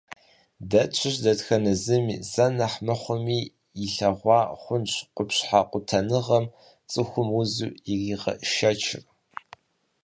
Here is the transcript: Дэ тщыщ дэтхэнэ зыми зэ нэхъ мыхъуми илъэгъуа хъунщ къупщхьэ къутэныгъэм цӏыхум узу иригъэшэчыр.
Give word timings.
Дэ 0.69 0.81
тщыщ 0.91 1.15
дэтхэнэ 1.23 1.73
зыми 1.83 2.15
зэ 2.31 2.45
нэхъ 2.57 2.79
мыхъуми 2.85 3.39
илъэгъуа 3.83 4.39
хъунщ 4.61 4.93
къупщхьэ 5.15 5.59
къутэныгъэм 5.71 6.45
цӏыхум 6.91 7.29
узу 7.39 7.71
иригъэшэчыр. 7.91 9.03